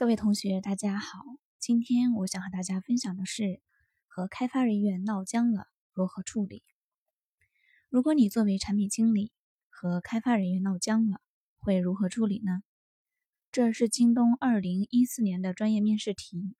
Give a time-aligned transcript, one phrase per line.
[0.00, 1.26] 各位同学，大家好。
[1.58, 3.60] 今天我想和大家分享的是，
[4.06, 6.62] 和开发人员闹僵了如何处理。
[7.90, 9.30] 如果你作为产品经理
[9.68, 11.20] 和开发人员闹僵了，
[11.58, 12.62] 会如何处理呢？
[13.52, 16.54] 这是京东二零一四年的专业面试题。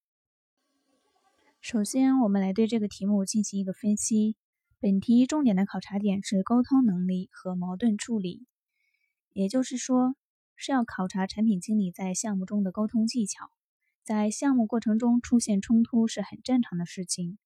[1.63, 4.37] 首先，我们来对这个题目进行一个分析。
[4.81, 8.47] 本题重点的考察点是沟通能力和矛盾处理，
[9.33, 10.15] 也就是说。
[10.63, 13.51] 是要考察产品经理在项目中的沟通技巧，
[14.05, 17.39] 在项目过程中出现冲突是很正常的事情。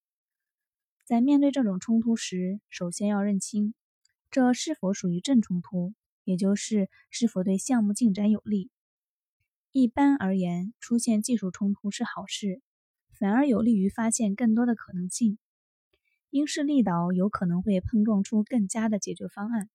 [1.04, 3.72] 在面对这种冲突时，首先要认清
[4.32, 8.68] 这是否属于正冲突，也就是是否对项目进展有利。
[9.70, 12.62] 一般而言，出现技术冲突是好事，
[13.16, 15.38] 反而有利于发现更多的可能性。
[16.30, 19.70] 因势利导有可能会碰撞出更佳的解决方案。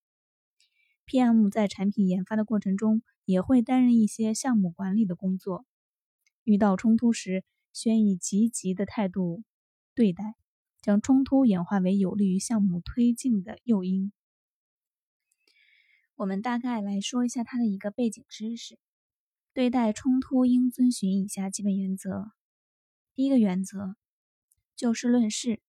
[1.09, 3.01] PM 在产品研发的过程中。
[3.29, 5.63] 也会担任一些项目管理的工作。
[6.43, 7.43] 遇到冲突时，
[7.73, 9.43] 需以积极的态度
[9.93, 10.33] 对待，
[10.81, 14.11] 将冲突演化为有利于项目推进的诱因。
[16.15, 18.79] 我们大概来说一下它的一个背景知识。
[19.53, 22.31] 对待冲突应遵循以下基本原则：
[23.13, 23.95] 第一个原则，
[24.75, 25.61] 就事论事，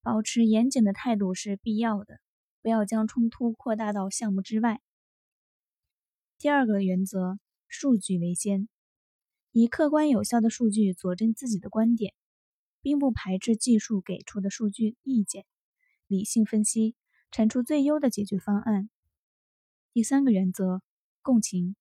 [0.00, 2.22] 保持严谨的态度是必要的，
[2.62, 4.80] 不要将冲突扩大到项目之外。
[6.38, 8.68] 第二个原则，数据为先，
[9.52, 12.14] 以客观有效的数据佐证自己的观点，
[12.80, 15.44] 并不排斥技术给出的数据意见，
[16.06, 16.94] 理性分析，
[17.30, 18.90] 产出最优的解决方案。
[19.92, 20.82] 第三个原则，
[21.22, 21.76] 共情，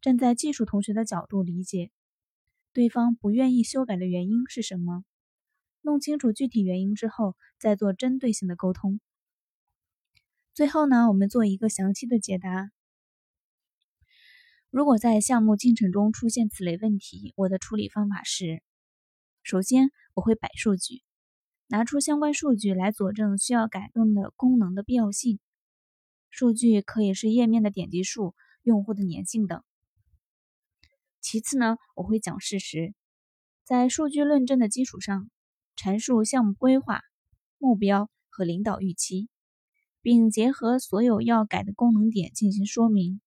[0.00, 1.90] 站在技术同学的角度理解
[2.72, 5.04] 对方不愿意修改的原因是什么，
[5.80, 9.00] 弄清楚具体原因之后，再做针对性的沟通。
[10.52, 12.70] 最后呢，我们做一个详细的解答。
[14.68, 18.62] 如果在项目进程中出现此类问题，我的处理方法是：
[19.42, 21.02] 首先，我会摆数据，
[21.68, 25.38] 拿出相关数据来佐证需要改动的功能的必要性。
[26.30, 29.62] 数据可以是页面的点击数、用户的粘性等。
[31.20, 32.92] 其次呢，我会讲事实，
[33.64, 35.30] 在数据论证的基础上，
[35.76, 37.02] 阐述项目规划、
[37.58, 39.28] 目标和领导预期，
[40.02, 43.20] 并结合所有要改的功能点进行说明。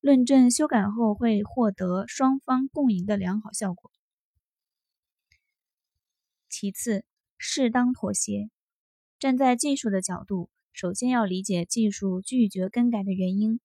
[0.00, 3.90] 论证修改后会获得双方共赢的良好效果。
[6.48, 7.04] 其次，
[7.36, 8.50] 适当妥协。
[9.18, 13.60] 站在技术的角度，首先要理解技术拒绝更改的原因，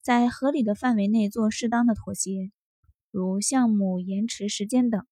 [0.00, 2.50] 在合理的范围内做适当的妥协，
[3.10, 5.06] 如项目延迟时间等。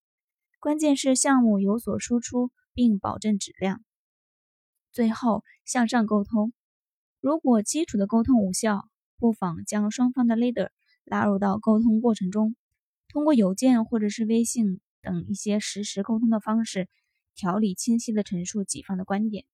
[0.59, 3.85] 关键是项目有所输出，并保证质量。
[4.95, 6.53] 最后，向上沟通。
[7.21, 8.89] 如果基础的沟通无效，
[9.19, 10.69] 不妨将双方的 leader
[11.03, 12.55] 拉入到沟通过程中，
[13.09, 16.89] 通过邮件或者是微信等一些实时沟通的方式，
[17.35, 19.47] 条理清晰的陈述己方的观点。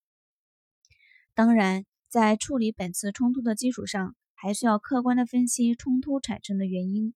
[1.33, 7.15] 当然，在处理本次冲突的基础上，还需要客观的分析冲突产生的原因，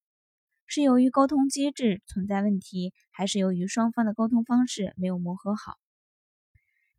[0.65, 5.77] 是由于沟通机制存在问题，还是由于双方的沟通方式没有磨合好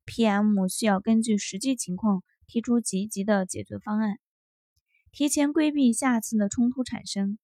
[0.07, 4.19] ？PM 需要根据实际情况提出积极的解决方案。
[5.13, 7.39] 提前规避下次的冲突产生，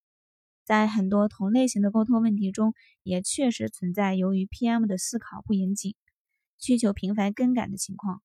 [0.64, 5.94] 在很多同类型的沟通问题中，也确实存在由于 PM 的思考不严谨，
[6.58, 8.22] 需求频繁更改的情况。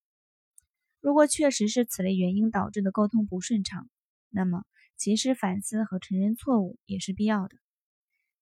[1.00, 3.88] 如果确实是此类原因导致的沟通不顺畅，
[4.30, 4.64] 那么
[4.96, 7.56] 及时反思和承认错误也是必要的。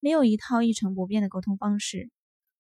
[0.01, 2.11] 没有一套一成不变的沟通方式，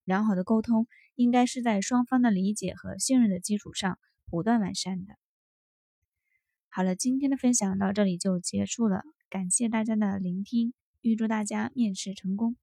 [0.06, 0.86] 良好的沟通
[1.16, 3.98] 应该是在双方的理解和信任的基础上
[4.30, 5.16] 不断完善的。
[6.70, 12.56] 好了，今天的分享到这里就结束了，感谢大家的聆听，预祝大家面试成功。